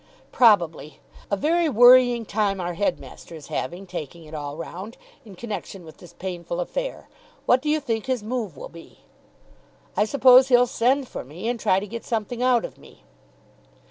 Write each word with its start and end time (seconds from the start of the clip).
"Probably. 0.31 0.99
A 1.29 1.37
very 1.37 1.69
worrying 1.69 2.25
time 2.25 2.59
our 2.59 2.73
headmaster 2.73 3.35
is 3.35 3.49
having, 3.49 3.85
taking 3.85 4.23
it 4.23 4.33
all 4.33 4.57
round, 4.57 4.97
in 5.23 5.35
connection 5.35 5.85
with 5.85 5.97
this 5.97 6.11
painful 6.13 6.59
affair. 6.59 7.07
What 7.45 7.61
do 7.61 7.69
you 7.69 7.79
think 7.79 8.07
his 8.07 8.23
move 8.23 8.57
will 8.57 8.67
be?" 8.69 9.01
"I 9.95 10.05
suppose 10.05 10.47
he'll 10.47 10.65
send 10.65 11.07
for 11.07 11.23
me, 11.23 11.47
and 11.47 11.59
try 11.59 11.79
to 11.79 11.85
get 11.85 12.03
something 12.03 12.41
out 12.41 12.65
of 12.65 12.79
me." 12.79 13.03